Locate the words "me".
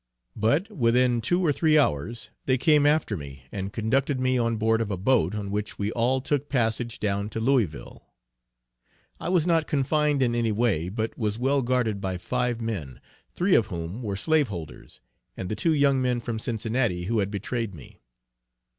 3.15-3.43, 4.19-4.35, 17.75-18.01